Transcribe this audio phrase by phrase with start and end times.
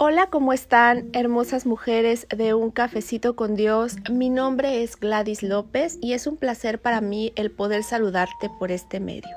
[0.00, 3.96] Hola, ¿cómo están, hermosas mujeres de Un Cafecito con Dios?
[4.08, 8.70] Mi nombre es Gladys López y es un placer para mí el poder saludarte por
[8.70, 9.34] este medio.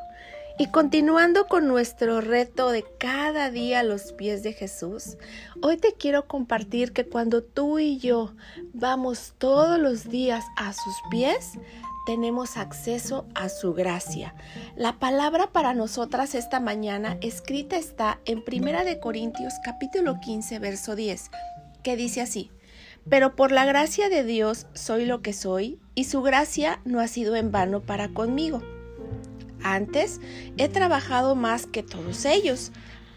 [0.59, 5.17] Y continuando con nuestro reto de cada día a los pies de Jesús,
[5.63, 8.35] hoy te quiero compartir que cuando tú y yo
[8.71, 11.53] vamos todos los días a sus pies,
[12.05, 14.33] tenemos acceso a su gracia.
[14.75, 20.95] La palabra para nosotras esta mañana escrita está en Primera de Corintios capítulo 15 verso
[20.95, 21.29] 10,
[21.83, 22.51] que dice así:
[23.09, 27.07] Pero por la gracia de Dios soy lo que soy y su gracia no ha
[27.07, 28.61] sido en vano para conmigo.
[29.63, 30.19] Antes
[30.57, 32.71] he trabajado más que todos ellos,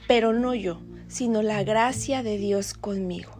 [0.07, 3.32] pero no yo, sino la gracia de Dios conmigo.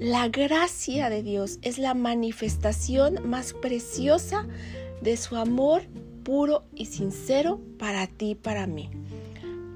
[0.00, 4.46] La gracia de Dios es la manifestación más preciosa
[5.00, 5.82] de su amor
[6.24, 8.90] puro y sincero para ti y para mí.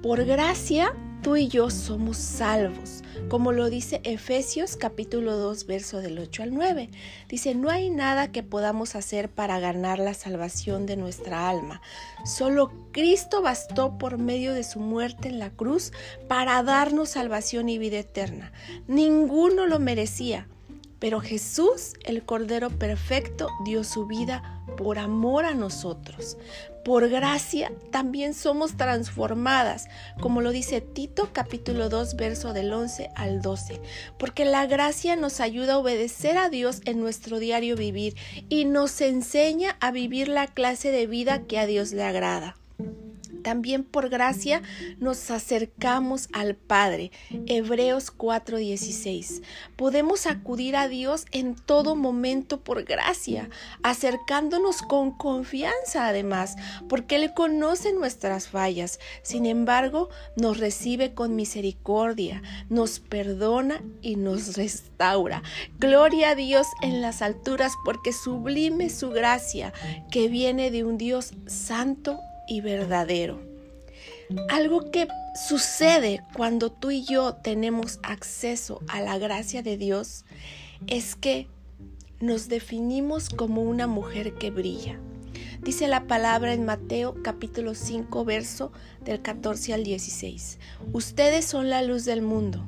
[0.03, 6.19] Por gracia, tú y yo somos salvos, como lo dice Efesios capítulo 2, verso del
[6.19, 6.91] 8 al 9.
[7.29, 11.81] Dice, no hay nada que podamos hacer para ganar la salvación de nuestra alma.
[12.27, 15.93] Solo Cristo bastó por medio de su muerte en la cruz
[16.29, 18.53] para darnos salvación y vida eterna.
[18.87, 20.47] Ninguno lo merecía
[21.05, 26.39] pero Jesús, el Cordero Perfecto, dio su vida por amor a nosotros.
[26.83, 29.87] Por gracia también somos transformadas,
[30.23, 33.83] como lo dice Tito capítulo 2, verso del 11 al 12,
[34.19, 38.17] porque la gracia nos ayuda a obedecer a Dios en nuestro diario vivir
[38.49, 42.57] y nos enseña a vivir la clase de vida que a Dios le agrada.
[43.45, 44.63] También por gracia
[44.99, 47.13] nos acercamos al Padre.
[47.47, 49.43] Hebreos 4:16.
[49.77, 53.51] Podemos acudir a Dios en todo momento por gracia,
[53.83, 56.57] acercándonos con confianza además,
[56.89, 58.99] porque Él conoce nuestras fallas.
[59.23, 65.43] Sin embargo, nos recibe con misericordia, nos perdona y nos restaura.
[65.79, 69.75] Gloria a Dios en las alturas, porque sublime su gracia,
[70.11, 72.19] que viene de un Dios santo
[72.49, 73.41] y verdadero.
[74.49, 80.25] Algo que sucede cuando tú y yo tenemos acceso a la gracia de Dios
[80.87, 81.49] es que
[82.21, 84.99] nos definimos como una mujer que brilla.
[85.61, 88.73] Dice la palabra en Mateo capítulo 5 verso
[89.03, 90.59] del 14 al 16.
[90.93, 92.67] Ustedes son la luz del mundo,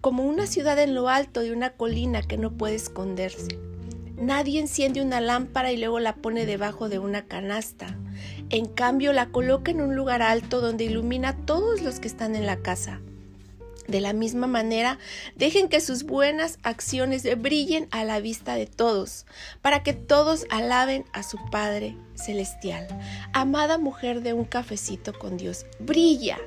[0.00, 3.58] como una ciudad en lo alto de una colina que no puede esconderse.
[4.16, 7.98] Nadie enciende una lámpara y luego la pone debajo de una canasta
[8.50, 12.36] en cambio, la coloca en un lugar alto donde ilumina a todos los que están
[12.36, 13.00] en la casa.
[13.88, 14.98] De la misma manera,
[15.36, 19.26] dejen que sus buenas acciones brillen a la vista de todos,
[19.60, 22.86] para que todos alaben a su Padre Celestial.
[23.32, 26.38] Amada mujer de un cafecito con Dios, brilla,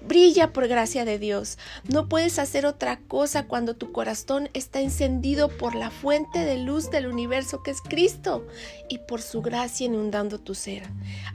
[0.00, 1.58] Brilla por gracia de Dios.
[1.88, 6.90] No puedes hacer otra cosa cuando tu corazón está encendido por la fuente de luz
[6.90, 8.46] del universo que es Cristo
[8.88, 10.84] y por su gracia inundando tu ser.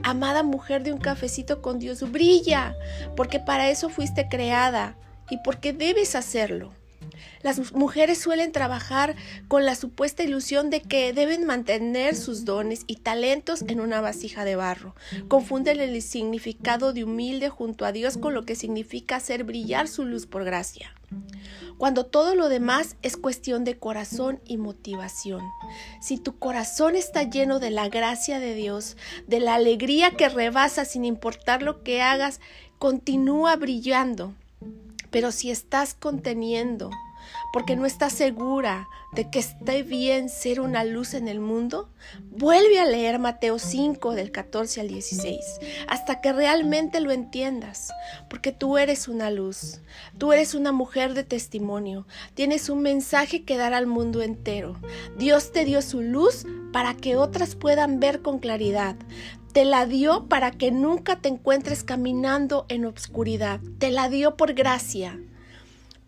[0.02, 2.74] Amada mujer de un cafecito con Dios, brilla,
[3.16, 4.96] porque para eso fuiste creada
[5.30, 6.72] y porque debes hacerlo.
[7.42, 9.16] Las mujeres suelen trabajar
[9.48, 14.44] con la supuesta ilusión de que deben mantener sus dones y talentos en una vasija
[14.44, 14.94] de barro.
[15.28, 20.04] Confunden el significado de humilde junto a Dios con lo que significa hacer brillar su
[20.04, 20.94] luz por gracia.
[21.78, 25.42] Cuando todo lo demás es cuestión de corazón y motivación.
[26.00, 30.84] Si tu corazón está lleno de la gracia de Dios, de la alegría que rebasa
[30.84, 32.40] sin importar lo que hagas,
[32.78, 34.34] continúa brillando.
[35.14, 36.90] Pero si estás conteniendo
[37.52, 41.88] porque no estás segura de que esté bien ser una luz en el mundo,
[42.30, 45.38] vuelve a leer Mateo 5 del 14 al 16
[45.88, 47.92] hasta que realmente lo entiendas,
[48.28, 49.80] porque tú eres una luz,
[50.18, 54.76] tú eres una mujer de testimonio, tienes un mensaje que dar al mundo entero.
[55.16, 58.96] Dios te dio su luz para que otras puedan ver con claridad.
[59.52, 63.60] Te la dio para que nunca te encuentres caminando en obscuridad.
[63.78, 65.20] Te la dio por gracia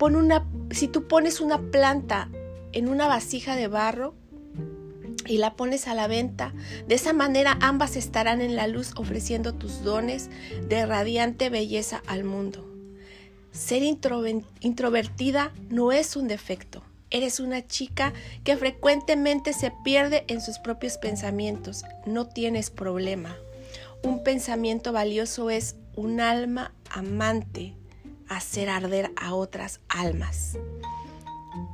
[0.00, 2.28] una, si tú pones una planta
[2.72, 4.14] en una vasija de barro
[5.26, 6.52] y la pones a la venta,
[6.86, 10.30] de esa manera ambas estarán en la luz ofreciendo tus dones
[10.68, 12.64] de radiante belleza al mundo.
[13.52, 16.82] Ser introvertida no es un defecto.
[17.10, 18.12] Eres una chica
[18.44, 21.84] que frecuentemente se pierde en sus propios pensamientos.
[22.04, 23.34] No tienes problema.
[24.02, 27.74] Un pensamiento valioso es un alma amante,
[28.28, 30.58] hacer arder a otras almas.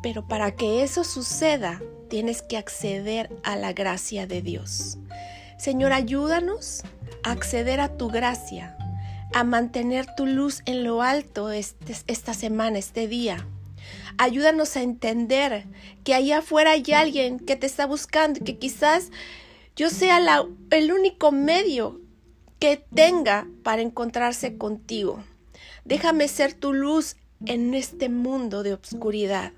[0.02, 4.98] Pero para que eso suceda, tienes que acceder a la gracia de Dios.
[5.58, 6.82] Señor, ayúdanos
[7.22, 8.76] a acceder a tu gracia,
[9.32, 13.46] a mantener tu luz en lo alto este, esta semana, este día.
[14.18, 15.64] Ayúdanos a entender
[16.04, 19.10] que allá afuera hay alguien que te está buscando y que quizás
[19.74, 20.20] yo sea
[20.70, 22.00] el único medio
[22.58, 25.22] que tenga para encontrarse contigo.
[25.84, 29.52] Déjame ser tu luz en este mundo de obscuridad.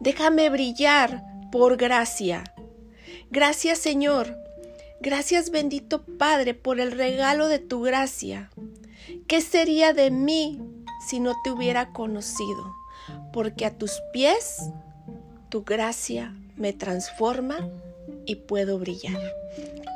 [0.00, 2.44] Déjame brillar por gracia.
[3.30, 4.36] Gracias Señor.
[5.00, 8.50] Gracias bendito Padre por el regalo de tu gracia.
[9.26, 10.60] ¿Qué sería de mí
[11.06, 12.74] si no te hubiera conocido?
[13.32, 14.70] Porque a tus pies
[15.48, 17.68] tu gracia me transforma
[18.26, 19.20] y puedo brillar.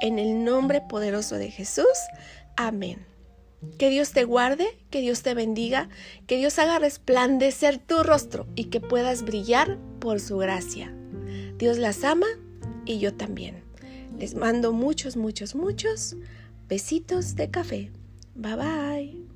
[0.01, 1.87] En el nombre poderoso de Jesús.
[2.57, 3.12] Amén.
[3.79, 5.89] Que Dios te guarde, que Dios te bendiga,
[6.27, 10.95] que Dios haga resplandecer tu rostro y que puedas brillar por su gracia.
[11.59, 12.27] Dios las ama
[12.85, 13.63] y yo también.
[14.19, 16.17] Les mando muchos, muchos, muchos
[16.69, 17.91] besitos de café.
[18.35, 19.32] Bye bye.